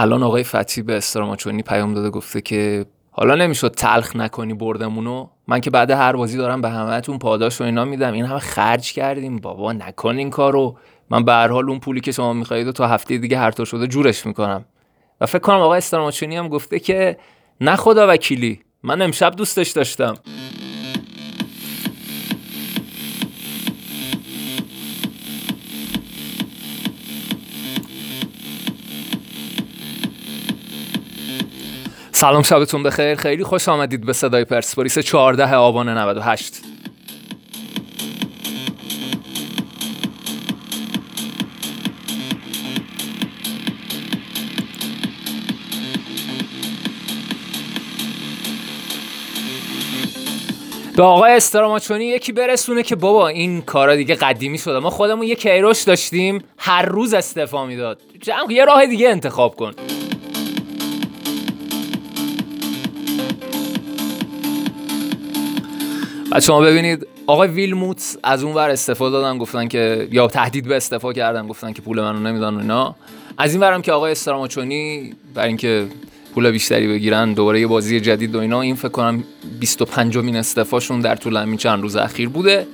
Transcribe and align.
الان 0.00 0.22
آقای 0.22 0.44
فتی 0.44 0.82
به 0.82 0.96
استراماچونی 0.96 1.62
پیام 1.62 1.94
داده 1.94 2.10
گفته 2.10 2.40
که 2.40 2.86
حالا 3.10 3.34
نمی‌شد 3.34 3.70
تلخ 3.70 4.16
نکنی 4.16 4.54
بردمونو. 4.54 5.28
من 5.48 5.60
که 5.60 5.70
بعد 5.70 5.90
هر 5.90 6.12
بازی 6.12 6.36
دارم 6.38 6.60
به 6.60 6.68
همهتون 6.68 7.18
پاداش 7.18 7.60
و 7.60 7.64
اینا 7.64 7.84
میدم. 7.84 8.12
این 8.12 8.24
همه 8.24 8.38
خرج 8.38 8.92
کردیم. 8.92 9.36
بابا 9.36 9.72
نکن 9.72 10.18
این 10.18 10.30
کارو. 10.30 10.76
من 11.10 11.24
به 11.24 11.32
هر 11.32 11.48
حال 11.48 11.70
اون 11.70 11.78
پولی 11.78 12.00
که 12.00 12.12
شما 12.12 12.32
می‌خواهید 12.32 12.70
تا 12.70 12.86
هفته 12.86 13.18
دیگه 13.18 13.38
هر 13.38 13.50
طور 13.50 13.66
شده 13.66 13.86
جورش 13.86 14.26
می‌کنم. 14.26 14.64
و 15.20 15.26
فکر 15.26 15.38
کنم 15.38 15.60
آقای 15.60 15.78
استراماچونی 15.78 16.36
هم 16.36 16.48
گفته 16.48 16.78
که 16.78 17.18
نه 17.60 17.76
خدا 17.76 18.06
وکیلی. 18.08 18.60
من 18.82 19.02
امشب 19.02 19.36
دوستش 19.36 19.70
داشتم. 19.70 20.14
سلام 32.20 32.42
شبتون 32.42 32.82
بخیر. 32.82 33.14
خیلی 33.14 33.44
خوش 33.44 33.68
آمدید 33.68 34.06
به 34.06 34.12
صدای 34.12 34.44
پرسپولیس 34.44 34.98
14 34.98 35.54
آبان 35.54 35.88
98 35.88 36.54
به 50.96 51.02
آقای 51.02 51.32
استراماچونی 51.32 52.04
یکی 52.04 52.32
برسونه 52.32 52.82
که 52.82 52.96
بابا 52.96 53.28
این 53.28 53.62
کارا 53.62 53.96
دیگه 53.96 54.14
قدیمی 54.14 54.58
شده. 54.58 54.78
ما 54.78 54.90
خودمون 54.90 55.26
یه 55.26 55.34
کیروش 55.34 55.82
داشتیم 55.82 56.44
هر 56.58 56.82
روز 56.82 57.14
استعفا 57.14 57.66
می‌داد. 57.66 58.00
یه 58.48 58.64
راه 58.64 58.86
دیگه 58.86 59.08
انتخاب 59.08 59.56
کن. 59.56 59.72
بعد 66.38 66.44
شما 66.44 66.60
ببینید 66.60 67.06
آقای 67.26 67.48
ویلموت 67.48 68.18
از 68.22 68.44
اون 68.44 68.54
ور 68.54 68.70
استفاده 68.70 69.12
دادن 69.12 69.38
گفتن 69.38 69.68
که 69.68 70.08
یا 70.12 70.26
تهدید 70.26 70.68
به 70.68 70.76
استفاده 70.76 71.20
کردن 71.20 71.46
گفتن 71.46 71.72
که 71.72 71.82
پول 71.82 72.00
منو 72.00 72.18
نمیدن 72.18 72.54
و 72.54 72.58
اینا. 72.58 72.96
از 73.38 73.52
این 73.52 73.60
ورم 73.60 73.82
که 73.82 73.92
آقای 73.92 74.12
استراماچونی 74.12 75.14
برای 75.34 75.48
اینکه 75.48 75.86
پول 76.34 76.50
بیشتری 76.50 76.88
بگیرن 76.88 77.32
دوباره 77.32 77.60
یه 77.60 77.66
بازی 77.66 78.00
جدید 78.00 78.34
و 78.34 78.38
اینا 78.38 78.60
این 78.60 78.74
فکر 78.74 78.88
کنم 78.88 79.24
25 79.60 80.16
مین 80.16 80.36
استفاشون 80.36 81.00
در 81.00 81.16
طول 81.16 81.36
همین 81.36 81.56
چند 81.56 81.82
روز 81.82 81.96
اخیر 81.96 82.28
بوده. 82.28 82.66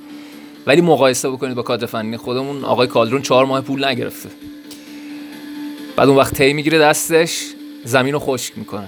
ولی 0.67 0.81
مقایسه 0.81 1.29
بکنید 1.29 1.55
با 1.55 1.61
کادر 1.61 1.85
فنی 1.85 2.17
خودمون 2.17 2.65
آقای 2.65 2.87
کالدرون 2.87 3.21
چهار 3.21 3.45
ماه 3.45 3.61
پول 3.61 3.85
نگرفته. 3.85 4.29
بعد 5.95 6.09
اون 6.09 6.17
وقت 6.17 6.35
تی 6.35 6.53
می‌گیره 6.53 6.79
دستش 6.79 7.45
زمین 7.83 8.13
رو 8.13 8.19
خشک 8.19 8.57
می‌کنه. 8.57 8.87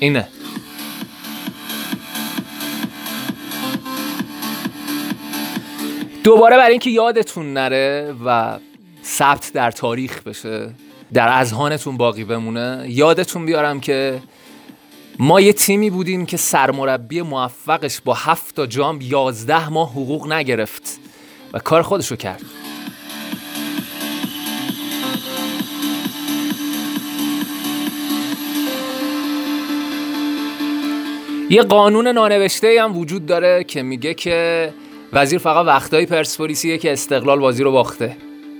اینه. 0.00 0.28
دوباره 6.28 6.56
برای 6.56 6.70
اینکه 6.70 6.90
یادتون 6.90 7.52
نره 7.52 8.14
و 8.24 8.58
ثبت 9.04 9.50
در 9.54 9.70
تاریخ 9.70 10.22
بشه 10.22 10.70
در 11.12 11.28
اذهانتون 11.28 11.96
باقی 11.96 12.24
بمونه 12.24 12.84
یادتون 12.88 13.46
بیارم 13.46 13.80
که 13.80 14.22
ما 15.18 15.40
یه 15.40 15.52
تیمی 15.52 15.90
بودیم 15.90 16.26
که 16.26 16.36
سرمربی 16.36 17.22
موفقش 17.22 18.00
با 18.00 18.14
هفت 18.14 18.56
تا 18.56 18.66
جام 18.66 18.98
یازده 19.02 19.68
ماه 19.68 19.90
حقوق 19.90 20.32
نگرفت 20.32 20.98
و 21.52 21.58
کار 21.58 21.82
خودشو 21.82 22.16
کرد. 22.16 22.42
یه 31.50 31.62
قانون 31.62 32.08
نانوشته 32.08 32.82
هم 32.82 32.96
وجود 32.98 33.26
داره 33.26 33.64
که 33.64 33.82
میگه 33.82 34.14
که 34.14 34.72
وزیر 35.12 35.38
فقط 35.38 35.66
وقتایی 35.66 36.06
پرسپولیسیه 36.06 36.78
که 36.78 36.92
استقلال 36.92 37.38
بازی 37.38 37.62
رو 37.62 37.72
باخته. 37.72 38.16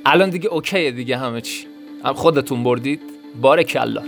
الان 0.07 0.31
دیگه 0.31 0.49
اوکیه 0.49 0.91
دیگه 0.91 1.17
همه 1.17 1.41
چی. 1.41 1.67
هم 2.05 2.15
خودتون 2.15 2.65
بردید. 2.65 3.01
بار 3.41 3.63
کلا. 3.63 4.03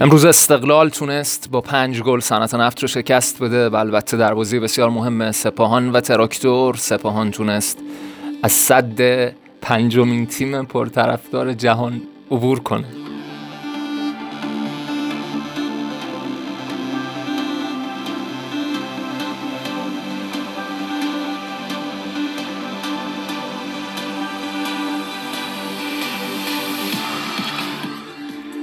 امروز 0.00 0.24
استقلال 0.24 0.88
تونست 0.88 1.48
با 1.50 1.60
پنج 1.60 2.02
گل 2.02 2.20
صنعت 2.20 2.54
نفت 2.54 2.82
رو 2.82 2.88
شکست 2.88 3.42
بده 3.42 3.68
و 3.68 3.76
البته 3.76 4.16
در 4.16 4.34
بازی 4.34 4.58
بسیار 4.58 4.90
مهم 4.90 5.32
سپاهان 5.32 5.92
و 5.92 6.00
تراکتور 6.00 6.74
سپاهان 6.76 7.30
تونست 7.30 7.78
از 8.42 8.52
صد 8.52 9.00
پنجمین 9.62 10.26
تیم 10.26 10.64
پرطرفدار 10.64 11.52
جهان 11.52 12.02
عبور 12.30 12.60
کنه. 12.60 12.84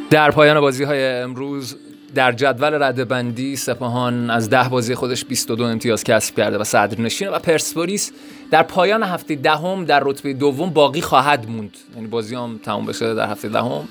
در 0.09 0.31
پایان 0.31 0.59
بازی 0.59 0.83
های 0.83 1.05
امروز 1.05 1.75
در 2.16 2.31
جدول 2.31 2.84
رده 2.84 3.06
بندی 3.06 3.56
سپاهان 3.56 4.29
از 4.29 4.50
ده 4.50 4.69
بازی 4.69 4.95
خودش 4.95 5.25
22 5.25 5.63
امتیاز 5.63 6.03
کسب 6.03 6.35
کرده 6.35 6.57
و 6.57 6.63
صدر 6.63 7.01
نشینه 7.01 7.31
و 7.31 7.40
پرسپولیس 7.40 8.12
در 8.51 8.63
پایان 8.63 9.03
هفته 9.03 9.35
دهم 9.35 9.85
در 9.85 10.00
رتبه 10.03 10.34
دوم 10.34 10.69
باقی 10.69 11.01
خواهد 11.01 11.50
موند. 11.50 11.78
یعنی 11.96 12.07
بازی 12.07 12.35
هم 12.35 12.59
تموم 12.63 12.85
بشه 12.85 13.13
در 13.13 13.29
هفته 13.29 13.50
دهم. 13.50 13.88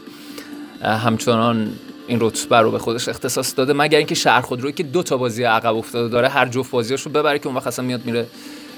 همچنان 0.82 1.72
این 2.06 2.19
رتبه 2.21 2.56
رو 2.56 2.71
به 2.71 2.78
خودش 2.78 3.09
اختصاص 3.09 3.55
داده 3.56 3.72
مگر 3.72 3.99
اینکه 3.99 4.15
شهر 4.15 4.41
خودرویی 4.41 4.72
که 4.72 4.82
دو 4.82 5.03
تا 5.03 5.16
بازی 5.16 5.44
عقب 5.44 5.76
افتاده 5.76 6.09
داره 6.09 6.28
هر 6.28 6.49
جفت 6.49 6.71
بازیاشو 6.71 7.10
ببره 7.10 7.38
که 7.38 7.47
اون 7.47 7.56
وقت 7.56 7.66
اصلا 7.66 7.84
میاد 7.84 8.05
میره 8.05 8.26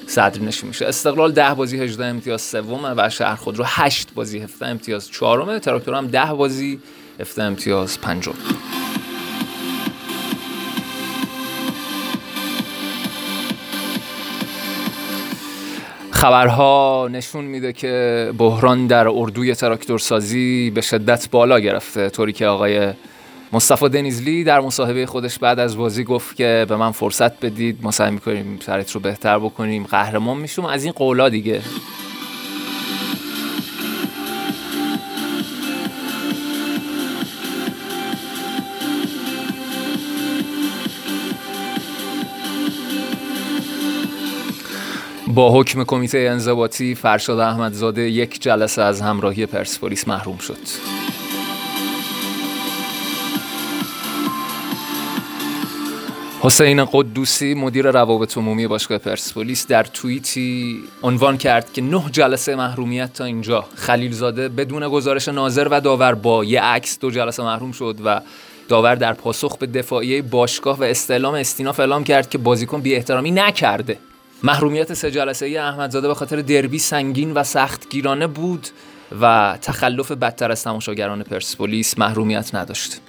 صدر 0.06 0.40
نشین 0.40 0.68
میشه. 0.68 0.86
استقلال 0.86 1.32
10 1.32 1.54
بازی 1.54 1.80
18 1.80 2.04
امتیاز 2.04 2.42
سومه 2.42 2.94
و 2.96 3.08
شهر 3.10 3.34
خودرو 3.34 3.64
8 3.66 4.14
بازی 4.14 4.38
17 4.38 4.66
امتیاز 4.66 5.10
چهارمه. 5.10 5.58
تراکتور 5.58 5.94
هم 5.94 6.06
10 6.06 6.24
بازی 6.24 6.80
17 7.20 7.42
امتیاز 7.42 8.00
پنجم. 8.00 8.34
خبرها 16.18 17.08
نشون 17.12 17.44
میده 17.44 17.72
که 17.72 18.32
بحران 18.38 18.86
در 18.86 19.08
اردوی 19.08 19.54
تراکتورسازی 19.54 20.70
به 20.70 20.80
شدت 20.80 21.30
بالا 21.30 21.60
گرفته. 21.60 22.10
طوری 22.10 22.32
که 22.32 22.46
آقای 22.46 22.92
مصطفی 23.52 23.88
دنیزلی 23.88 24.44
در 24.44 24.60
مصاحبه 24.60 25.06
خودش 25.06 25.38
بعد 25.38 25.58
از 25.58 25.76
بازی 25.76 26.04
گفت 26.04 26.36
که 26.36 26.66
به 26.68 26.76
من 26.76 26.90
فرصت 26.90 27.44
بدید 27.44 27.78
ما 27.82 27.90
سعی 27.90 28.10
می‌کنیم 28.10 28.58
شرایط 28.66 28.90
رو 28.90 29.00
بهتر 29.00 29.38
بکنیم 29.38 29.84
قهرمان 29.84 30.36
میشم 30.36 30.64
از 30.64 30.84
این 30.84 30.92
قولا 30.92 31.28
دیگه. 31.28 31.60
با 45.38 45.60
حکم 45.60 45.84
کمیته 45.84 46.18
انضباطی 46.18 46.94
فرشاد 46.94 47.38
احمدزاده 47.38 48.10
یک 48.10 48.42
جلسه 48.42 48.82
از 48.82 49.00
همراهی 49.00 49.46
پرسپولیس 49.46 50.08
محروم 50.08 50.38
شد. 50.38 50.58
حسین 56.40 56.84
قدوسی 56.84 57.54
مدیر 57.54 57.90
روابط 57.90 58.38
عمومی 58.38 58.66
باشگاه 58.66 58.98
پرسپولیس 58.98 59.66
در 59.66 59.82
توییتی 59.84 60.78
عنوان 61.02 61.36
کرد 61.36 61.72
که 61.72 61.82
نه 61.82 62.04
جلسه 62.12 62.56
محرومیت 62.56 63.12
تا 63.12 63.24
اینجا. 63.24 63.64
خلیلزاده 63.74 64.48
بدون 64.48 64.88
گزارش 64.88 65.28
ناظر 65.28 65.68
و 65.70 65.80
داور 65.80 66.14
با 66.14 66.44
یه 66.44 66.62
عکس 66.62 66.98
دو 66.98 67.10
جلسه 67.10 67.42
محروم 67.42 67.72
شد 67.72 67.96
و 68.04 68.20
داور 68.68 68.94
در 68.94 69.12
پاسخ 69.12 69.58
به 69.58 69.66
دفاعیه 69.66 70.22
باشگاه 70.22 70.78
و 70.78 70.82
استعلام 70.82 71.34
استیناف 71.34 71.80
اعلام 71.80 72.04
کرد 72.04 72.30
که 72.30 72.38
بازیکن 72.38 72.80
بی 72.80 72.94
احترامی 72.94 73.30
نکرده. 73.30 73.98
محرومیت 74.42 74.94
سه 74.94 75.10
جلسه 75.10 75.46
ای 75.46 75.56
احمدزاده 75.56 76.08
به 76.08 76.14
خاطر 76.14 76.36
دربی 76.36 76.78
سنگین 76.78 77.32
و 77.32 77.44
سخت 77.44 77.90
گیرانه 77.90 78.26
بود 78.26 78.68
و 79.20 79.58
تخلف 79.62 80.12
بدتر 80.12 80.50
از 80.52 80.64
تماشاگران 80.64 81.22
پرسپولیس 81.22 81.98
محرومیت 81.98 82.54
نداشت. 82.54 83.00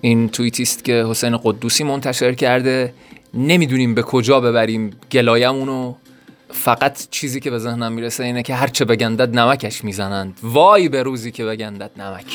این 0.00 0.28
توییتی 0.28 0.62
است 0.62 0.84
که 0.84 1.04
حسین 1.08 1.38
قدوسی 1.42 1.84
منتشر 1.84 2.32
کرده. 2.32 2.94
نمی‌دونیم 3.34 3.94
به 3.94 4.02
کجا 4.02 4.40
ببریم 4.40 4.90
گلایمونو 5.12 5.94
فقط 6.50 7.06
چیزی 7.10 7.40
که 7.40 7.50
به 7.50 7.58
ذهنم 7.58 7.92
می‌رسه 7.92 8.24
اینه 8.24 8.42
که 8.42 8.54
هرچه 8.54 8.84
بگندد 8.84 9.38
نمکش 9.38 9.84
می‌زنند. 9.84 10.38
وای 10.42 10.88
به 10.88 11.02
روزی 11.02 11.30
که 11.30 11.44
بگندد 11.44 11.90
نمک. 11.96 12.26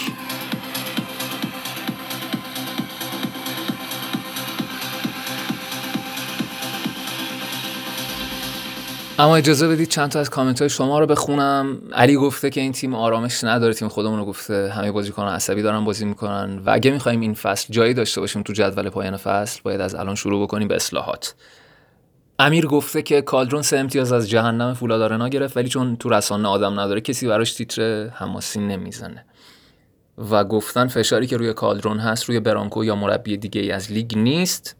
اما 9.19 9.35
اجازه 9.35 9.67
بدید 9.67 9.89
چند 9.89 10.09
تا 10.11 10.19
از 10.19 10.29
کامنت 10.29 10.59
های 10.59 10.69
شما 10.69 10.99
رو 10.99 11.05
بخونم. 11.05 11.81
علی 11.93 12.15
گفته 12.15 12.49
که 12.49 12.61
این 12.61 12.71
تیم 12.71 12.95
آرامش 12.95 13.43
نداره 13.43 13.73
تیم 13.73 13.87
خودمون 13.87 14.19
رو 14.19 14.25
گفته. 14.25 14.69
همه 14.69 14.91
بازیکن 14.91 15.23
عصبی 15.23 15.61
دارن 15.61 15.85
بازی 15.85 16.05
می‌کنن 16.05 16.59
و 16.65 16.69
اگه 16.69 16.91
می‌خوایم 16.91 17.19
این 17.19 17.33
فصل 17.33 17.73
جایی 17.73 17.93
داشته 17.93 18.21
باشیم 18.21 18.43
تو 18.43 18.53
جدول 18.53 18.89
پایان 18.89 19.17
فصل 19.17 19.59
باید 19.63 19.81
از 19.81 19.95
الان 19.95 20.15
شروع 20.15 20.43
بکنیم 20.43 20.67
به 20.67 20.75
اصلاحات. 20.75 21.35
امیر 22.39 22.67
گفته 22.67 23.01
که 23.01 23.21
کالدرون 23.21 23.61
سه 23.61 23.77
امتیاز 23.77 24.11
از 24.11 24.29
جهنم 24.29 24.73
فولادارنا 24.73 25.29
گرفت 25.29 25.57
ولی 25.57 25.69
چون 25.69 25.95
تو 25.95 26.09
رسانه 26.09 26.47
آدم 26.47 26.79
نداره 26.79 27.01
کسی 27.01 27.27
براش 27.27 27.53
تیتر 27.53 28.07
حماسی 28.07 28.59
نمی‌زنه. 28.59 29.25
و 30.31 30.43
گفتن 30.43 30.87
فشاری 30.87 31.27
که 31.27 31.37
روی 31.37 31.53
کالدرون 31.53 31.99
هست 31.99 32.23
روی 32.23 32.39
برانکو 32.39 32.85
یا 32.85 32.95
مربی 32.95 33.37
دیگه 33.37 33.61
ای 33.61 33.71
از 33.71 33.91
لیگ 33.91 34.17
نیست. 34.17 34.78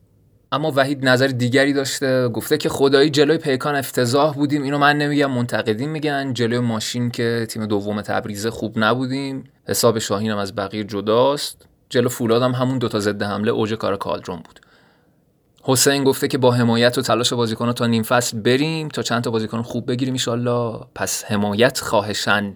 اما 0.52 0.72
وحید 0.76 1.06
نظر 1.06 1.28
دیگری 1.28 1.74
داشته 1.74 2.30
گفته 2.30 2.58
که 2.58 2.70
خدایی 2.70 3.10
جلوی 3.10 3.38
پیکان 3.38 3.76
افتضاح 3.76 4.34
بودیم. 4.34 4.64
اینو 4.64 4.78
من 4.78 4.98
نمیگم 4.98 5.32
منتقدین 5.32 5.90
میگن. 5.90 6.34
جلوی 6.34 6.60
ماشین 6.60 7.12
که 7.12 7.48
تیم 7.50 7.66
دوم 7.66 8.02
تبریز 8.02 8.48
خوب 8.48 8.74
نبودیم. 8.78 9.44
حساب 9.68 10.00
شاهینم 10.00 10.38
از 10.38 10.56
بقیه 10.56 10.84
جداست. 10.84 11.66
جلو 11.90 12.10
فولادم 12.10 12.52
همون 12.52 12.78
دوتا 12.78 13.00
ضد 13.00 13.24
حمله 13.24 13.52
اوج 13.52 13.74
کار 13.74 13.98
کالدرون 13.98 14.38
بود. 14.38 14.60
حسین 15.64 16.04
گفته 16.04 16.28
که 16.28 16.38
با 16.38 16.52
حمایت 16.52 16.98
و 16.98 17.02
تلاش 17.02 17.34
بازیکن‌ها 17.34 17.74
تا 17.74 17.86
نیم 17.86 18.04
فصل 18.04 18.40
بریم 18.40 18.88
تا 18.88 19.02
چند 19.02 19.24
تا 19.24 19.32
بازیکن 19.32 19.62
خوب 19.62 19.92
بگیریم 19.92 20.16
ان 20.28 20.80
پس 20.96 21.24
حمایت 21.24 21.80
خواهشن. 21.80 22.54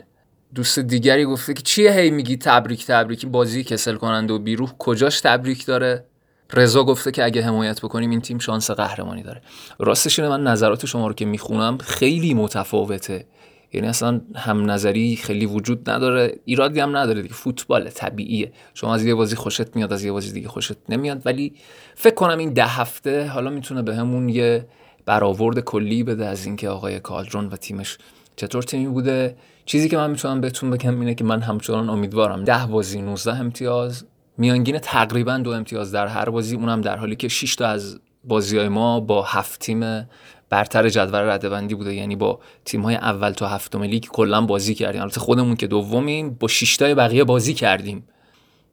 دوست 0.55 0.79
دیگری 0.79 1.25
گفته 1.25 1.53
که 1.53 1.61
چیه 1.61 1.91
هی 1.91 2.11
میگی 2.11 2.37
تبریک 2.37 2.85
تبریکی 2.85 3.27
بازی 3.27 3.63
کسل 3.63 3.95
کننده 3.95 4.33
و 4.33 4.39
بیروح 4.39 4.73
کجاش 4.77 5.21
تبریک 5.21 5.65
داره؟ 5.65 6.05
رضا 6.53 6.83
گفته 6.83 7.11
که 7.11 7.23
اگه 7.23 7.41
حمایت 7.41 7.81
بکنیم 7.81 8.09
این 8.09 8.21
تیم 8.21 8.39
شانس 8.39 8.71
قهرمانی 8.71 9.23
داره. 9.23 9.41
راستش 9.79 10.19
اینه 10.19 10.31
من 10.31 10.43
نظرات 10.43 10.85
شما 10.85 11.07
رو 11.07 11.13
که 11.13 11.25
می‌خونم 11.25 11.77
خیلی 11.77 12.33
متفاوته. 12.33 13.25
یعنی 13.73 13.87
اصلا 13.87 14.21
هم 14.35 14.71
نظری 14.71 15.15
خیلی 15.15 15.45
وجود 15.45 15.89
نداره 15.89 16.39
ایرادی 16.45 16.79
هم 16.79 16.97
نداره 16.97 17.21
دیگه. 17.21 17.33
فوتبال 17.33 17.89
طبیعیه. 17.89 18.51
شما 18.73 18.95
از 18.95 19.05
یه 19.05 19.15
بازی 19.15 19.35
خوشت 19.35 19.75
میاد 19.75 19.93
از 19.93 20.03
یه 20.03 20.11
بازی 20.11 20.31
دیگه 20.31 20.47
خوشت 20.47 20.77
نمیاد. 20.89 21.21
ولی 21.25 21.53
فکر 21.95 22.15
کنم 22.15 22.37
این 22.37 22.53
ده 22.53 22.65
هفته 22.65 23.27
حالا 23.27 23.49
می‌تونه 23.49 23.81
بهمون 23.81 24.27
به 24.27 24.33
یه 24.33 24.67
برآورد 25.05 25.59
کلی 25.59 26.03
بده 26.03 26.25
از 26.25 26.45
اینکه 26.45 26.69
آقای 26.69 26.99
کالدرون 26.99 27.45
و 27.45 27.55
تیمش 27.55 27.97
چطور 28.35 28.63
تیمی 28.63 28.87
بوده. 28.87 29.35
چیزی 29.65 29.89
که 29.89 29.97
من 29.97 30.09
می‌تونم 30.09 30.41
بهتون 30.41 30.69
بگم 30.69 30.99
اینه 30.99 31.15
که 31.15 31.23
من 31.23 31.41
همچنان 31.41 31.89
امیدوارم 31.89 32.43
ده 32.43 32.65
بازی 32.65 33.01
19 33.01 33.35
امتیاز 33.39 34.05
میانگین 34.37 34.79
تقریبا 34.79 35.37
دو 35.37 35.49
امتیاز 35.51 35.91
در 35.91 36.07
هر 36.07 36.29
بازی 36.29 36.55
اونم 36.55 36.81
در 36.81 36.97
حالی 36.97 37.15
که 37.15 37.27
6 37.27 37.55
تا 37.55 37.67
از 37.67 37.99
بازی 38.23 38.57
های 38.57 38.67
ما 38.67 38.99
با 38.99 39.23
هفت 39.23 39.59
تیم 39.59 40.07
برتر 40.49 40.89
جدول 40.89 41.19
ردبندی 41.19 41.75
بوده. 41.75 41.95
یعنی 41.95 42.15
با 42.15 42.39
تیم 42.65 42.81
های 42.81 42.95
اول 42.95 43.31
تا 43.31 43.47
هفتم 43.47 43.83
لیگ 43.83 44.05
کلا 44.05 44.41
بازی 44.41 44.75
کردیم. 44.75 45.01
البته 45.01 45.19
خودمون 45.19 45.55
که 45.55 45.67
دومیم 45.67 46.29
با 46.39 46.47
6 46.47 46.77
تا 46.77 46.95
بقیه 46.95 47.23
بازی 47.23 47.53
کردیم. 47.53 48.07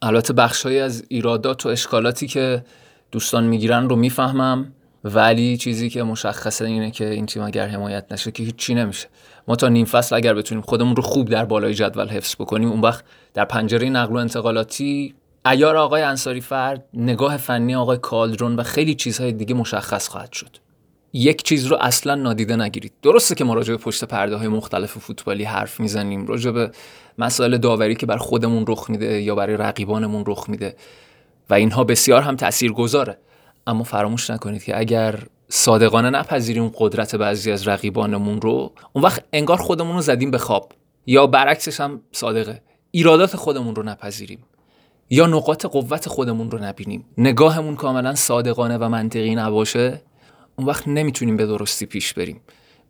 البته 0.02 0.32
بخشهایی 0.32 0.78
از 0.78 1.04
ایرادات 1.08 1.66
و 1.66 1.68
اشکالاتی 1.68 2.26
که 2.26 2.64
دوستان 3.12 3.44
می‌گیرن 3.44 3.88
رو 3.88 3.96
می‌فهمم 3.96 4.72
ولی 5.04 5.56
چیزی 5.56 5.90
که 5.90 6.02
مشخصه 6.02 6.64
اینه 6.64 6.90
که 6.90 7.10
این 7.10 7.26
تیم 7.26 7.42
اگر 7.42 7.66
حمایت 7.66 8.12
نشه 8.12 8.30
که 8.30 8.42
هیچی 8.42 8.74
نمیشه. 8.74 9.08
ما 9.48 9.56
تا 9.56 9.68
نیم 9.68 9.84
فصل 9.84 10.16
اگر 10.16 10.34
بتونیم 10.34 10.62
خودمون 10.62 10.96
رو 10.96 11.02
خوب 11.02 11.28
در 11.28 11.44
بالای 11.44 11.74
جدول 11.74 12.08
حفظ 12.08 12.34
بکنیم 12.34 12.68
اون 12.68 12.80
وقت 12.80 13.04
در 13.34 13.44
پنجره 13.44 13.88
نقل 13.90 14.12
و 14.12 14.16
انتقالاتی 14.16 15.14
ایار 15.46 15.76
آقای 15.76 16.02
انصاری 16.02 16.40
فرد 16.40 16.84
نگاه 16.94 17.36
فنی 17.36 17.74
آقای 17.74 17.98
کالدرون 17.98 18.56
و 18.56 18.62
خیلی 18.62 18.94
چیزهای 18.94 19.32
دیگه 19.32 19.54
مشخص 19.54 20.08
خواهد 20.08 20.32
شد. 20.32 20.56
یک 21.12 21.42
چیز 21.42 21.66
رو 21.66 21.76
اصلا 21.80 22.14
نادیده 22.14 22.56
نگیرید. 22.56 22.92
درسته 23.02 23.34
که 23.34 23.44
ما 23.44 23.54
راجع 23.54 23.74
به 23.74 23.82
پشت 23.82 24.04
پرده 24.04 24.36
های 24.36 24.48
مختلف 24.48 24.98
فوتبالی 24.98 25.44
حرف 25.44 25.80
می‌زنیم. 25.80 26.26
راجع 26.26 26.50
به 26.50 26.70
مسائل 27.18 27.56
داوری 27.56 27.94
که 27.94 28.06
بر 28.06 28.16
خودمون 28.16 28.64
رخ 28.68 28.90
میده 28.90 29.22
یا 29.22 29.34
برای 29.34 29.56
رقیبانمون 29.56 30.24
رخ 30.26 30.48
میده. 30.48 30.76
و 31.50 31.54
اینها 31.54 31.84
بسیار 31.84 32.22
هم 32.22 32.36
تأثیر 32.36 32.72
گذاره 32.72 33.18
اما 33.66 33.84
فراموش 33.84 34.30
نکنید 34.30 34.64
که 34.64 34.78
اگر 34.78 35.18
صادقانه 35.48 36.10
نپذیریم 36.10 36.72
قدرت 36.74 37.16
بعضی 37.16 37.52
از 37.52 37.68
رقیبانمون 37.68 38.40
رو 38.40 38.72
اون 38.92 39.04
وقت 39.04 39.24
انگار 39.32 39.56
خودمون 39.56 39.96
رو 39.96 40.02
زدیم 40.02 40.30
به 40.30 40.38
خواب. 40.38 40.72
یا 41.06 41.26
برعکسش 41.26 41.80
هم 41.80 42.00
صادقه. 42.12 42.62
ایرادات 42.90 43.36
خودمون 43.36 43.74
رو 43.74 43.82
نپذیریم. 43.82 44.38
یا 45.10 45.26
نقاط 45.26 45.66
قوت 45.66 46.08
خودمون 46.08 46.50
رو 46.50 46.58
نبینیم. 46.58 47.04
نگاهمون 47.18 47.76
کاملا 47.76 48.14
صادقانه 48.14 48.78
و 48.78 48.88
منطقی 48.88 49.34
نباشه 49.34 50.02
اون 50.56 50.66
وقت 50.66 50.88
نمی‌تونیم 50.88 51.36
به 51.36 51.46
درستی 51.46 51.86
پیش 51.86 52.14
بریم. 52.14 52.40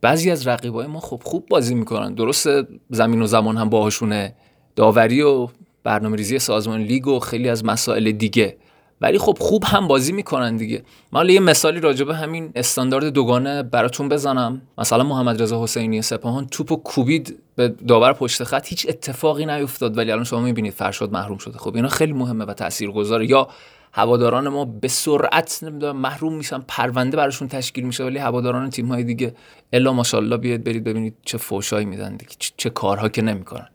بعضی 0.00 0.30
از 0.30 0.46
رقیبای 0.46 0.86
ما 0.86 1.00
خب 1.00 1.20
خوب 1.24 1.46
بازی 1.48 1.74
می‌کنن. 1.74 2.14
درست 2.14 2.48
زمین 2.90 3.22
و 3.22 3.26
زمان 3.26 3.56
هم 3.56 3.68
باهاشونه. 3.68 4.34
داوری 4.76 5.22
و 5.22 5.48
برنامه 5.84 6.16
ریزی 6.16 6.38
سازمان 6.38 6.80
لیگ 6.80 7.06
و 7.06 7.18
خیلی 7.18 7.48
از 7.48 7.64
مسائل 7.64 8.12
دیگه. 8.12 8.56
ولی 9.00 9.18
خب 9.18 9.36
خوب 9.40 9.64
هم 9.66 9.88
بازی 9.88 10.12
می‌کنن 10.12 10.56
دیگه. 10.56 10.82
من 11.12 11.28
یه 11.28 11.40
مثالی 11.40 11.80
راجبه 11.80 12.14
همین 12.14 12.52
استاندارد 12.54 13.04
دوگانه 13.04 13.62
براتون 13.62 14.08
بزنم. 14.08 14.62
مثلا 14.78 15.04
محمد 15.04 15.42
رضا 15.42 15.62
حسینی 15.62 16.02
سپاهان 16.02 16.46
توپو 16.46 16.76
کوبید 16.76 17.38
به 17.56 17.68
داور 17.68 18.12
پشت 18.12 18.44
خط 18.44 18.66
هیچ 18.66 18.86
اتفاقی 18.88 19.46
نیفتاد 19.46 19.98
ولی 19.98 20.12
الان 20.12 20.24
شما 20.24 20.40
می‌بینید 20.40 20.72
فرشاد 20.72 21.12
محروم 21.12 21.38
شده. 21.38 21.58
خب 21.58 21.76
اینا 21.76 21.88
خیلی 21.88 22.12
مهمه 22.12 22.44
و 22.44 22.54
تاثیرگذاره. 22.54 23.30
یا 23.30 23.48
هواداران 23.92 24.48
ما 24.48 24.64
به 24.64 24.88
سرعت 24.88 25.58
نمی‌دونم 25.62 25.96
محروم 25.96 26.34
میشن 26.34 26.64
پرونده 26.68 27.16
براشون 27.16 27.48
تشکیل 27.48 27.84
میشه 27.84 28.04
ولی 28.04 28.18
هواداران 28.18 28.70
تیم 28.70 28.86
های 28.86 29.04
دیگه 29.04 29.34
الا 29.72 29.92
ماشاءالله 29.92 30.36
بیاد 30.36 30.64
برید 30.64 30.84
ببینید 30.84 31.14
چه 31.24 31.38
فوشایی 31.38 31.86
میدن 31.86 32.16
دیگه. 32.16 32.32
چه 32.56 32.70
کارها 32.70 33.08
که 33.08 33.22
نمی‌کنن. 33.22 33.68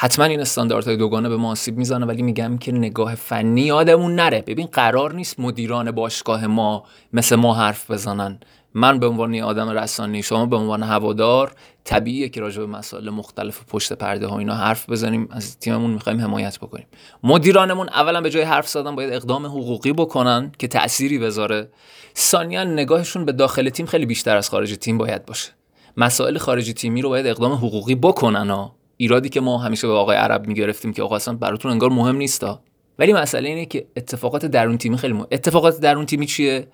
حتما 0.00 0.24
این 0.24 0.40
استانداردهای 0.40 0.96
دوگانه 0.96 1.28
به 1.28 1.36
ما 1.36 1.50
آسیب 1.50 1.76
می‌زنه 1.76 2.06
ولی 2.06 2.22
میگم 2.22 2.58
که 2.58 2.72
نگاه 2.72 3.14
فنی 3.14 3.60
یادمون 3.60 4.14
نره. 4.14 4.42
ببین 4.42 4.66
قرار 4.66 5.12
نیست 5.12 5.40
مدیران 5.40 5.90
باشگاه 5.90 6.46
ما 6.46 6.84
مثل 7.12 7.36
ما 7.36 7.54
حرف 7.54 7.90
بزنن. 7.90 8.40
من 8.74 8.98
به 8.98 9.06
عنوان 9.06 9.40
آدم 9.40 9.68
رسانی 9.68 10.22
شما 10.22 10.46
به 10.46 10.56
عنوان 10.56 10.82
هوادار 10.82 11.52
طبیعیه 11.84 12.28
که 12.28 12.40
راجع 12.40 12.60
به 12.60 12.66
مسائل 12.66 13.10
مختلف 13.10 13.60
پشت 13.68 13.92
پرده 13.92 14.26
ها 14.26 14.38
اینا 14.38 14.54
حرف 14.54 14.90
بزنیم. 14.90 15.28
از 15.30 15.58
تیممون 15.58 15.90
می‌خوایم 15.90 16.20
حمایت 16.20 16.58
بکنیم. 16.58 16.86
مدیرانمون 17.22 17.88
اولا 17.88 18.20
به 18.20 18.30
جای 18.30 18.42
حرف 18.42 18.68
زدن 18.68 18.96
باید 18.96 19.12
اقدام 19.12 19.46
حقوقی 19.46 19.92
بکنن 19.92 20.52
که 20.58 20.68
تأثیری 20.68 21.18
بذاره. 21.18 21.70
ثانیا 22.16 22.64
نگاهشون 22.64 23.24
به 23.24 23.32
داخل 23.32 23.68
تیم 23.68 23.86
خیلی 23.86 24.06
بیشتر 24.06 24.36
از 24.36 24.50
خارج 24.50 24.76
تیم 24.76 24.98
باید 24.98 25.26
باشه. 25.26 25.52
مسائل 25.96 26.38
خارجی 26.38 26.72
تیمی 26.72 27.02
رو 27.02 27.08
باید 27.08 27.26
اقدام 27.26 27.52
حقوقی 27.52 27.94
بکنن 27.94 28.50
ها. 28.50 28.77
ایرادی 29.00 29.28
که 29.28 29.40
ما 29.40 29.58
همیشه 29.58 29.86
به 29.86 29.92
آقای 29.92 30.16
عرب 30.16 30.46
می‌گرفتیم 30.46 30.92
که 30.92 31.02
آقا 31.02 31.16
اصلا 31.16 31.34
براتون 31.34 31.70
انگار 31.70 31.90
مهم 31.90 32.16
نیستا. 32.16 32.62
ولی 32.98 33.12
مسئله 33.12 33.48
اینه 33.48 33.66
که 33.66 33.86
اتفاقات 33.96 34.46
درون 34.46 34.78
تیمی 34.78 34.96
خیلی 34.96 35.12
مهم. 35.12 35.26
اتفاقات 35.30 35.80
درون 35.80 36.06
تیمی 36.06 36.26
چیه؟ 36.26 36.66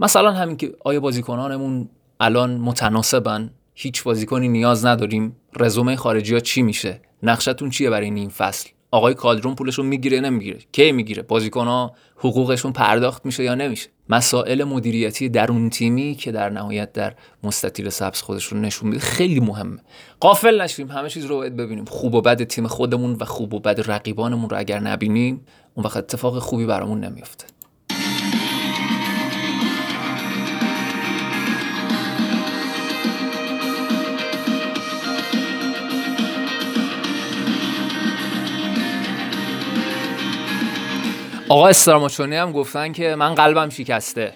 مثلا 0.00 0.32
همین 0.32 0.56
که 0.56 0.74
آیا 0.84 1.00
بازیکنانمون 1.00 1.88
الان 2.20 2.56
متناسبن؟ 2.56 3.50
هیچ 3.74 4.02
بازیکنی 4.02 4.48
نیاز 4.48 4.86
نداریم. 4.86 5.36
رزومه 5.56 5.96
خارجی 5.96 6.34
ها 6.34 6.40
چی 6.40 6.62
میشه؟ 6.62 7.00
نقشتون 7.22 7.70
چیه 7.70 7.90
برای 7.90 8.10
این 8.10 8.28
فصل؟ 8.28 8.68
آقای 8.94 9.14
کالدرون 9.14 9.54
پولشون 9.54 9.86
می‌گیره 9.86 10.20
نمی‌گیره؟ 10.20 10.58
کی 10.72 10.92
می‌گیره؟ 10.92 11.22
بازیکن 11.22 11.66
ها 11.66 11.94
حقوقشون 12.16 12.72
پرداخت 12.72 13.26
میشه 13.26 13.44
یا 13.44 13.54
نمیشه؟ 13.54 13.88
مسائل 14.08 14.64
مدیریتی 14.64 15.28
درون 15.28 15.70
تیمی 15.70 16.14
که 16.14 16.32
در 16.32 16.50
نهایت 16.50 16.92
در 16.92 17.14
مستطیل 17.42 17.88
سبز 17.88 18.22
خودشون 18.22 18.60
نشون 18.60 18.88
میده 18.88 19.00
خیلی 19.00 19.40
مهمه. 19.40 19.78
قافل 20.20 20.60
نشیم 20.60 20.90
همه 20.90 21.08
چیز 21.08 21.24
رو 21.24 21.36
باید 21.36 21.56
ببینیم. 21.56 21.84
خوب 21.84 22.14
و 22.14 22.20
بد 22.20 22.44
تیم 22.44 22.66
خودمون 22.66 23.16
و 23.20 23.24
خوب 23.24 23.54
و 23.54 23.60
بد 23.60 23.90
رقیبانمون 23.90 24.50
رو 24.50 24.58
اگر 24.58 24.80
نبینیم 24.80 25.46
اون 25.74 25.86
وقت 25.86 25.96
اتفاق 25.96 26.38
خوبی 26.38 26.66
برامون 26.66 27.00
نمیفته 27.00 27.46
آقا 41.48 41.68
استراماچونی 41.68 42.36
هم 42.36 42.52
گفتن 42.52 42.92
که 42.92 43.14
من 43.14 43.34
قلبم 43.34 43.68
شکسته. 43.68 44.32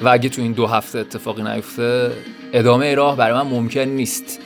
و 0.00 0.08
اگه 0.08 0.28
تو 0.28 0.42
این 0.42 0.52
دو 0.52 0.66
هفته 0.66 0.98
اتفاقی 0.98 1.42
نیفته 1.42 2.12
ادامه 2.52 2.94
راه 2.94 3.16
برای 3.16 3.34
من 3.34 3.50
ممکن 3.50 3.80
نیست. 3.80 4.40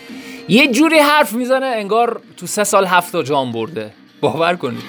یه 0.48 0.72
جوری 0.72 0.98
حرف 0.98 1.32
می‌زنه 1.32 1.66
انگار 1.66 2.20
تو 2.36 2.46
سه 2.46 2.64
سال 2.64 2.86
هفته 2.86 3.22
جام 3.22 3.52
برده. 3.52 3.94
باور 4.20 4.56
کنید. 4.56 4.82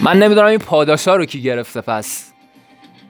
من 0.00 0.18
نمی‌دونم 0.18 0.46
این 0.46 0.58
پاداشا 0.58 1.16
رو 1.16 1.24
کی 1.24 1.42
گرفته 1.42 1.80
پس. 1.80 2.32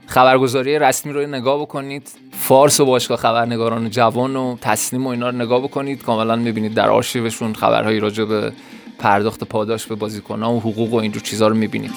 خبرگزاری 0.06 0.78
رسمی 0.78 1.12
رو 1.12 1.26
نگاه 1.26 1.60
بکنید. 1.60 2.10
فارس 2.50 2.80
و 2.80 2.85
باشگاه 2.85 3.19
خبرنگاران 3.19 3.90
جوان 3.90 4.37
و 4.37 4.57
تسلیم 4.61 5.07
و 5.07 5.09
اینا 5.09 5.30
رو 5.30 5.37
نگاه 5.37 5.62
بکنید. 5.62 6.02
کاملا 6.02 6.37
می‌بینید 6.37 6.75
در 6.75 6.88
آرشیوشون 6.88 7.54
خبرهایی 7.54 8.00
راجع 8.00 8.25
به 8.25 8.52
پرداخت 8.99 9.45
پاداش 9.45 9.87
به 9.87 9.95
بازیکنها 9.95 10.52
و 10.52 10.61
حقوق 10.61 10.92
و 10.92 10.97
اینجور 10.97 11.23
چیزها 11.23 11.49
رو 11.49 11.54
می‌بینید. 11.54 11.90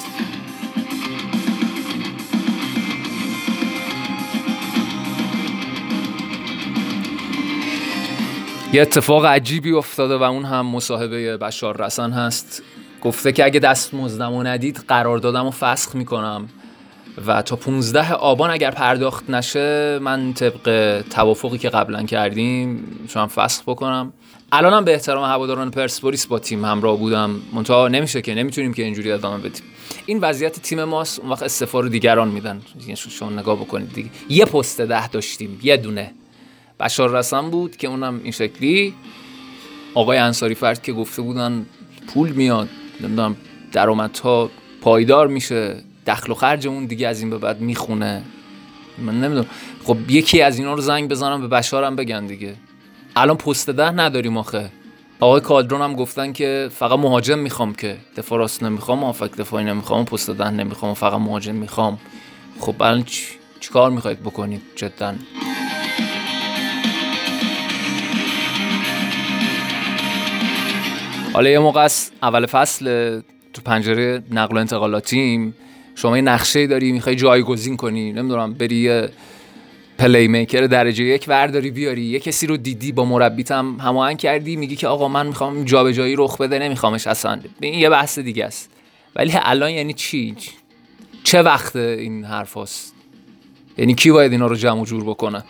یه 8.72 8.82
اتفاق 8.82 9.26
عجیبی 9.26 9.72
افتاده 9.72 10.16
و 10.16 10.22
اون 10.22 10.44
هم 10.44 10.66
مصاحبه 10.66 11.36
بشار 11.36 11.84
رسن 11.84 12.10
هست. 12.12 12.62
گفته 13.02 13.32
که 13.32 13.44
اگه 13.44 13.60
دست 13.60 13.94
مزدم 13.94 14.32
و 14.32 14.42
ندید 14.42 14.84
قراردادم 14.88 15.46
و 15.46 15.50
فسخ 15.50 15.94
می‌کنم. 15.94 16.48
و 17.26 17.42
تا 17.42 17.56
15 17.56 18.12
آبان 18.12 18.50
اگر 18.50 18.70
پرداخت 18.70 19.30
نشه 19.30 19.98
من 19.98 20.32
طبق 20.32 21.04
توافقی 21.10 21.58
که 21.58 21.68
قبلا 21.68 22.02
کردیم 22.02 22.84
شما 23.08 23.26
فسخ 23.26 23.62
بکنم. 23.62 24.12
الانم 24.52 24.84
به 24.84 24.92
احترام 24.92 25.24
هواداران 25.24 25.70
پرسپولیس 25.70 26.26
با 26.26 26.38
تیم 26.38 26.64
همراه 26.64 26.98
بودم. 26.98 27.40
منتها 27.52 27.88
نمیشه 27.88 28.22
که 28.22 28.34
نمی‌تونیم 28.34 28.74
که 28.74 28.82
اینجوری 28.82 29.12
ادامه 29.12 29.38
بدیم. 29.38 29.62
این 30.06 30.18
وضعیت 30.20 30.60
تیم 30.60 30.84
ماست 30.84 31.20
اون 31.20 31.30
وقت 31.30 31.42
استفا 31.42 31.80
رو 31.80 31.88
دیگران 31.88 32.28
میدن. 32.28 32.60
یعنی 32.80 32.96
شما 32.96 33.30
نگاه 33.30 33.56
بکنید 33.56 33.92
دیگه. 33.92 34.10
یه 34.28 34.44
پست 34.44 34.80
ده 34.80 35.08
داشتیم 35.08 35.60
یه 35.62 35.76
دونه. 35.76 36.12
بشار 36.80 37.10
رسم 37.10 37.50
بود 37.50 37.76
که 37.76 37.88
اونم 37.88 38.20
این 38.22 38.32
شکلی. 38.32 38.94
آقای 39.94 40.18
انصاری 40.18 40.54
فرد 40.54 40.82
که 40.82 40.92
گفته 40.92 41.22
بودن 41.22 41.66
پول 42.06 42.28
میاد. 42.28 42.68
نمی‌دونم 43.00 43.36
درآمدها 43.72 44.50
پایدار 44.80 45.26
میشه. 45.26 45.76
دخل 46.06 46.32
و 46.32 46.34
خرجمون 46.34 46.86
دیگه 46.86 47.08
از 47.08 47.20
این 47.20 47.30
به 47.30 47.38
بعد 47.38 47.60
می‌خونه. 47.60 48.22
من 48.98 49.20
نمی‌دونم. 49.20 49.46
خب 49.84 50.10
یکی 50.10 50.42
از 50.42 50.58
اینا 50.58 50.74
رو 50.74 50.80
زنگ 50.80 51.08
بزنم 51.08 51.40
به 51.40 51.48
بشارم 51.48 51.96
بگن 51.96 52.26
دیگه. 52.26 52.54
الان 53.16 53.36
پست 53.36 53.70
ده 53.70 53.90
نداریم 53.90 54.36
آخه. 54.36 54.70
آقای 55.20 55.40
کادرون 55.40 55.80
هم 55.80 55.94
گفتن 55.94 56.32
که 56.32 56.68
فقط 56.72 56.98
مهاجم 56.98 57.38
می‌خوام 57.38 57.74
که 57.74 57.96
دفاع 58.16 58.38
راست 58.38 58.62
نمی‌خوام 58.62 59.04
آفک 59.04 59.36
دفاعی 59.36 59.64
نمی‌خوام 59.64 60.04
پست 60.04 60.30
ده 60.30 60.50
نمی‌خوام 60.50 60.94
فقط 60.94 61.20
مهاجم 61.20 61.54
می‌خوام. 61.54 61.98
خب 62.60 62.82
الان 62.82 63.04
چی, 63.04 63.24
چی 63.60 63.70
کار 63.70 63.90
می‌خواید 63.90 64.20
بکنید 64.20 64.62
جدا؟ 64.76 65.14
حالا 71.32 71.50
یه 71.50 71.58
موقع 71.58 71.88
اول 72.22 72.46
فصل 72.46 73.20
تو 73.52 73.62
پنجره 73.62 74.22
نقل 74.30 74.56
و 74.56 74.60
انتقالاتیم. 74.60 75.54
شما 75.94 76.16
یه 76.16 76.22
نقشه 76.22 76.66
داری 76.66 76.92
می‌خوای 76.92 77.16
جایگزین 77.16 77.76
کنی 77.76 78.12
نمی‌دونم 78.12 78.54
بری 78.54 79.08
پلی 79.98 80.28
میکر 80.28 80.60
درجه 80.60 81.04
یک 81.04 81.24
ورداری 81.28 81.70
بیاری 81.70 82.02
یه 82.02 82.20
کسی 82.20 82.46
رو 82.46 82.56
دیدی 82.56 82.92
با 82.92 83.04
مربیت 83.04 83.52
هم 83.52 83.76
هماهنگ 83.80 84.18
کردی 84.18 84.56
میگی 84.56 84.76
که 84.76 84.88
آقا 84.88 85.08
من 85.08 85.26
می‌خوام 85.26 85.64
جابجایی 85.64 86.14
رخ 86.18 86.36
بده 86.40 86.58
نمیخوامش 86.58 87.06
اصلا. 87.06 87.40
این 87.60 87.74
یه 87.74 87.88
بحث 87.88 88.18
دیگه 88.18 88.44
است. 88.44 88.70
ولی 89.16 89.32
الان 89.34 89.70
یعنی 89.70 89.92
چی؟ 89.92 90.36
چه 91.24 91.42
وقت 91.42 91.76
این 91.76 92.24
حرف 92.24 92.56
هست؟ 92.56 92.94
یعنی 93.78 93.94
کی 93.94 94.10
باید 94.10 94.32
اینا 94.32 94.46
رو 94.46 94.56
جمع 94.56 94.84
جور 94.84 95.04
بکنه؟ 95.04 95.44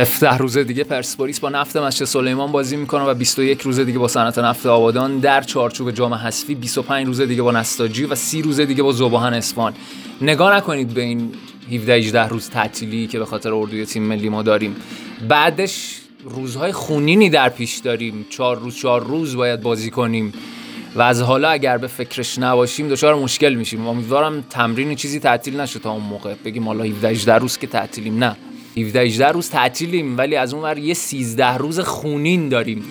17 0.00 0.36
روز 0.36 0.58
دیگه 0.58 0.84
پرسپولیس 0.84 1.40
با 1.40 1.48
نفت 1.48 1.76
مشت 1.76 2.04
سلیمان 2.04 2.52
بازی 2.52 2.76
می‌کنه 2.76 3.04
و 3.04 3.14
21 3.14 3.60
روز 3.60 3.80
دیگه 3.80 3.98
با 3.98 4.08
صنعت 4.08 4.38
نفت 4.38 4.66
آبادان 4.66 5.18
در 5.18 5.42
چارچوب 5.42 5.90
جام 5.90 6.14
حذفی 6.14 6.54
25 6.54 7.06
روز 7.06 7.20
دیگه 7.20 7.42
با 7.42 7.52
نستاجی 7.52 8.04
و 8.04 8.14
30 8.14 8.42
روز 8.42 8.60
دیگه 8.60 8.82
با 8.82 8.92
زباهن 8.92 9.34
اسفان 9.34 9.74
نگاه 10.20 10.56
نکنید 10.56 10.88
به 10.88 11.02
این 11.02 11.32
17 11.72 11.94
18 11.94 12.28
روز 12.28 12.50
تعطیلی 12.50 13.06
که 13.06 13.18
به 13.18 13.24
خاطر 13.24 13.54
اردوی 13.54 13.86
تیم 13.86 14.02
ملی 14.02 14.28
ما 14.28 14.42
داریم. 14.42 14.76
بعدش 15.28 16.00
روزهای 16.24 16.72
خونینی 16.72 17.30
در 17.30 17.48
پیش 17.48 17.76
داریم. 17.76 18.26
چهار 18.30 18.58
روز 18.58 18.76
چهار 18.76 19.04
روز 19.04 19.36
باید 19.36 19.60
بازی 19.60 19.90
کنیم. 19.90 20.32
و 20.94 21.02
از 21.02 21.22
حالا 21.22 21.48
اگر 21.48 21.78
به 21.78 21.86
فکرش 21.86 22.38
نباشیم 22.38 22.88
دچار 22.88 23.14
مشکل 23.14 23.54
میشیم. 23.54 23.86
امیدوارم 23.86 24.44
تمرین 24.50 24.94
چیزی 24.94 25.20
تعطیل 25.20 25.60
نشه 25.60 25.78
تا 25.78 25.90
اون 25.90 26.02
موقع. 26.02 26.34
بگیم 26.44 26.66
حالا 26.66 26.84
17 26.84 27.08
18 27.08 27.34
روز 27.34 27.58
که 27.58 27.66
تعطیلیم 27.66 28.24
نه. 28.24 28.36
17 28.76 29.00
18 29.00 29.28
روز 29.28 29.50
تعطیلیم 29.50 30.18
ولی 30.18 30.36
از 30.36 30.54
اون 30.54 30.62
ور 30.62 30.78
یه 30.78 30.94
13 30.94 31.56
روز 31.56 31.80
خونین 31.80 32.48
داریم. 32.48 32.84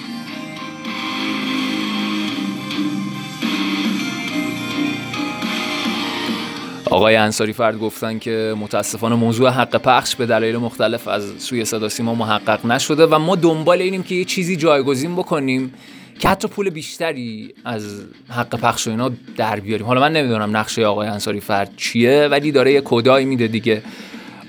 آقای 6.85 7.15
انصاری 7.15 7.53
فرد 7.53 7.79
گفتن 7.79 8.19
که 8.19 8.55
متاسفانه 8.57 9.15
موضوع 9.15 9.49
حق 9.49 9.75
پخش 9.75 10.15
به 10.15 10.25
دلایل 10.25 10.57
مختلف 10.57 11.07
از 11.07 11.31
سوی 11.37 11.65
صدا 11.65 11.89
سیما 11.89 12.15
محقق 12.15 12.65
نشده 12.65 13.05
و 13.05 13.19
ما 13.19 13.35
دنبال 13.35 13.81
اینیم 13.81 14.03
که 14.03 14.15
یه 14.15 14.25
چیزی 14.25 14.55
جایگزین 14.55 15.15
بکنیم 15.15 15.73
که 16.19 16.29
حتی 16.29 16.47
پول 16.47 16.69
بیشتری 16.69 17.53
از 17.65 18.01
حق 18.29 18.55
پخش 18.55 18.87
و 18.87 18.89
اینا 18.89 19.11
در 19.37 19.59
بیاریم. 19.59 19.87
حالا 19.87 20.01
من 20.01 20.13
نمی‌دونم 20.13 20.57
نقشه 20.57 20.85
آقای 20.85 21.07
انصاری 21.07 21.39
فرد 21.39 21.71
چیه 21.77 22.27
ولی 22.31 22.51
داره 22.51 22.73
یه 22.73 22.81
کدایی 22.81 23.25
میده 23.25 23.47
دیگه. 23.47 23.81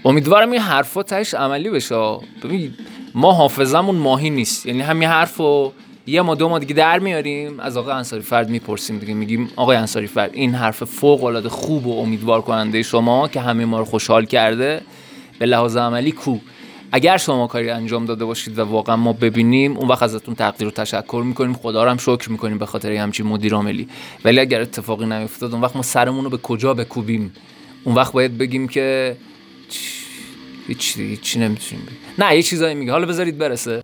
امیدوارم 0.04 0.50
این 0.50 0.60
حرفا 0.60 1.02
تش 1.02 1.34
عملی 1.34 1.70
بشه. 1.70 2.18
ببین 2.44 2.74
ما 3.14 3.32
حافظمون 3.32 3.96
ماهی 3.96 4.30
نیست. 4.30 4.66
یعنی 4.66 4.80
همین 4.80 5.08
حرفو 5.08 5.72
یه 6.06 6.22
ما 6.22 6.34
دو 6.34 6.48
ما 6.48 6.58
دیگه 6.58 6.74
در 6.74 6.98
میاریم. 6.98 7.60
از 7.60 7.76
آقای 7.76 7.94
انصاری 7.94 8.22
فرد 8.22 8.50
می‌پرسیم 8.50 8.98
دیگه. 8.98 9.14
میگیم 9.14 9.50
آقای 9.56 9.76
انصاری 9.76 10.06
فرد 10.06 10.30
این 10.32 10.54
حرف 10.54 10.84
فوق 10.84 11.24
العاده 11.24 11.48
خوب 11.48 11.86
و 11.86 12.00
امیدوار 12.00 12.42
کننده 12.42 12.82
شما 12.82 13.28
که 13.28 13.40
همه 13.40 13.64
ما 13.64 13.78
رو 13.78 13.84
خوشحال 13.84 14.24
کرده 14.24 14.80
به 15.38 15.46
لحاظ 15.46 15.76
عملی 15.76 16.12
کو. 16.12 16.36
اگر 16.92 17.16
شما 17.16 17.46
کاری 17.46 17.70
انجام 17.70 18.06
داده 18.06 18.24
باشید 18.24 18.58
و 18.58 18.64
واقعا 18.64 18.96
ما 18.96 19.12
ببینیم 19.12 19.76
اون 19.76 19.88
وقت 19.88 20.02
ازتون 20.02 20.34
تقدیر 20.34 20.68
و 20.68 20.70
تشکر 20.70 21.22
می‌کنیم. 21.26 21.54
خدا 21.54 21.84
رو 21.84 21.90
هم 21.90 21.96
شکر 21.96 22.30
می‌کنیم 22.30 22.58
به 22.58 22.66
خاطر 22.66 22.92
همچین 22.92 23.26
مدیر 23.26 23.54
عاملی. 23.54 23.88
ولی 24.24 24.40
اگر 24.40 24.60
اتفاقی 24.60 25.06
نیفتاد 25.06 25.52
اون 25.52 25.60
وقت 25.60 25.76
ما 25.76 25.82
سرمون 25.82 26.24
رو 26.24 26.30
به 26.30 26.36
کجا 26.36 26.74
بکوبیم؟ 26.74 27.32
اون 27.84 27.94
وقت 27.94 28.12
باید 28.12 28.38
بگیم 28.38 28.68
که 28.68 29.16
هیچ 30.66 30.96
هیچی 30.96 31.38
نمی‌تونیم 31.38 31.84
بگیم. 31.84 31.98
نه 32.18 32.36
یه 32.36 32.42
چیزایی 32.42 32.74
میگه. 32.74 32.92
حالا 32.92 33.06
بذارید 33.06 33.38
برسه. 33.38 33.80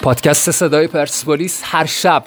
پادکست 0.00 0.50
صدای 0.50 0.86
پرسپولیس 0.86 1.62
هر 1.64 1.86
شب 1.86 2.24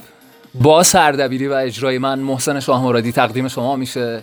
با 0.54 0.84
سردبیری 0.84 1.48
و 1.48 1.54
اجرای 1.54 1.98
من 1.98 2.20
محسن 2.20 2.60
شاه 2.60 2.84
مرادی 2.84 3.12
تقدیم 3.12 3.48
شما 3.48 3.76
میشه. 3.76 4.22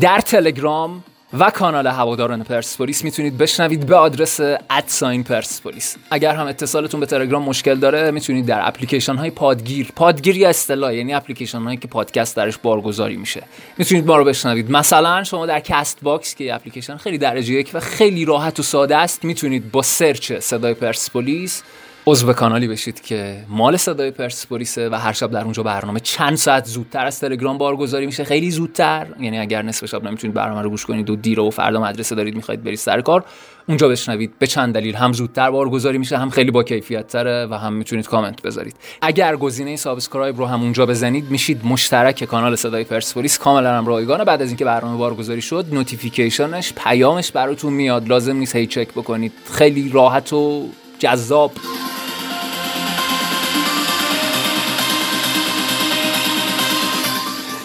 در 0.00 0.20
تلگرام 0.20 1.04
و 1.38 1.50
کانال 1.50 1.86
هواداران 1.86 2.44
پرسپولیس 2.44 3.04
می‌تونید 3.04 3.38
بشنوید 3.38 3.86
به 3.86 3.96
آدرس 3.96 4.40
at 4.70 4.88
sign 4.88 5.24
پرسپولیس 5.24 5.96
اگر 6.10 6.34
هم 6.34 6.46
اتصالتون 6.46 7.00
به 7.00 7.06
تلگرام 7.06 7.42
مشکل 7.42 7.74
داره 7.74 8.10
می‌تونید 8.10 8.46
در 8.46 8.68
اپلیکیشن 8.68 9.16
های 9.16 9.30
پادگیر. 9.30 9.88
پادگیر 9.96 10.36
به 10.36 10.48
اصطلاح 10.48 10.94
یعنی 10.94 11.14
اپلیکیشن 11.14 11.62
هایی 11.62 11.76
که 11.76 11.88
پادکست 11.88 12.36
درش 12.36 12.58
بارگذاری 12.58 13.16
میشه. 13.16 13.42
می‌تونید 13.78 14.06
ما 14.06 14.16
رو 14.16 14.24
بشنوید. 14.24 14.70
مثلا 14.70 15.24
شما 15.24 15.46
در 15.46 15.60
Castbox 15.60 16.34
که 16.34 16.54
اپلیکیشن 16.54 16.96
خیلی 16.96 17.18
درجه 17.18 17.54
یک 17.54 17.70
و 17.74 17.80
خیلی 17.80 18.24
راحت 18.24 18.60
و 18.60 18.62
ساده 18.62 18.96
است 18.96 19.24
می‌تونید 19.24 19.70
با 19.70 19.82
search 19.82 20.32
صدای 20.32 20.74
پرسپولیس 20.74 21.62
عضو 22.08 22.32
کانالی 22.32 22.68
بشید 22.68 23.00
که 23.02 23.44
مال 23.48 23.76
صدای 23.76 24.10
پرسپولیسه 24.10 24.88
و 24.88 24.94
هر 24.94 25.12
شب 25.12 25.30
در 25.30 25.42
اونجا 25.42 25.62
برنامه 25.62 26.00
چند 26.00 26.34
ساعت 26.34 26.64
زودتر 26.64 27.06
از 27.06 27.20
تلگرام 27.20 27.58
بارگذاری 27.58 28.06
میشه. 28.06 28.24
خیلی 28.24 28.50
زودتر. 28.50 29.06
یعنی 29.20 29.38
اگر 29.38 29.62
نصف 29.62 29.86
شب 29.86 30.04
نمی‌تونید 30.04 30.34
برنامه 30.36 30.62
رو 30.62 30.70
گوش 30.70 30.86
کنید 30.86 31.10
و 31.10 31.16
دیر 31.16 31.40
و 31.40 31.50
فردا 31.50 31.80
مدرسه 31.82 32.14
دارید 32.14 32.34
می‌خواید 32.34 32.64
برید 32.64 32.78
سر 32.78 33.00
کار 33.00 33.24
اونجا 33.68 33.88
بشنوید. 33.88 34.38
به 34.38 34.46
چند 34.46 34.74
دلیل. 34.74 34.94
هم 34.94 35.12
زودتر 35.12 35.50
بارگذاری 35.50 35.98
میشه 35.98 36.18
هم 36.18 36.30
خیلی 36.30 36.50
با 36.50 36.62
کیفیت 36.62 37.06
تره 37.06 37.46
و 37.46 37.54
هم 37.54 37.72
می‌تونید 37.72 38.06
کامنت 38.06 38.42
بذارید. 38.42 38.76
اگر 39.02 39.36
گزینه 39.36 39.76
subscribe 39.76 40.38
رو 40.38 40.46
هم 40.46 40.62
اونجا 40.62 40.86
بزنید 40.86 41.30
میشید 41.30 41.60
مشترک 41.64 42.24
کانال 42.24 42.56
صدای 42.56 42.84
پرسپولیس. 42.84 43.38
کاملا 43.38 43.78
هم 43.78 43.86
رایگانه. 43.86 44.24
بعد 44.24 44.42
از 44.42 44.48
اینکه 44.48 44.64
برنامه 44.64 44.96
بارگذاری 44.96 45.42
شد 45.42 45.66
notification 45.72 46.58
ش 46.58 46.72
پیامش 46.72 47.32
براتون 47.32 47.72
میاد. 47.72 48.08
لازم 48.08 48.36
نیست 48.36 48.56
هی 48.56 48.66
چک 48.66 48.88
بکنید. 48.88 49.32
خیلی 49.52 49.88
راحت 49.88 50.32
و 50.32 50.68
جذاب. 50.98 51.52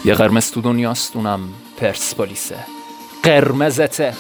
یه 0.06 0.14
قرمز 0.14 0.52
تو 0.52 0.62
دنیاست 0.62 1.16
اونم 1.16 1.40
پرسپولیسه. 1.78 2.56
قرمزته. 3.24 4.14